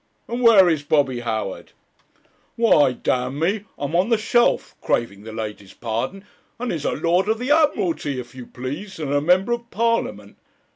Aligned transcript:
and 0.27 0.41
where 0.41 0.67
is 0.67 0.81
Bobby 0.81 1.19
Howard? 1.19 1.73
Why, 2.55 2.93
d 2.93 3.11
e, 3.11 3.65
I'm 3.77 3.95
on 3.95 4.09
the 4.09 4.17
shelf, 4.17 4.73
craving 4.81 5.21
the 5.25 5.31
ladies' 5.31 5.75
pardon; 5.75 6.25
and 6.57 6.71
he's 6.71 6.85
a 6.85 6.93
Lord 6.93 7.29
of 7.29 7.37
the 7.37 7.51
Admiralty, 7.51 8.19
if 8.19 8.33
you 8.33 8.47
please, 8.47 8.97
and 8.97 9.13
a 9.13 9.21
Member 9.21 9.51
of 9.51 9.69
Parliament. 9.69 10.37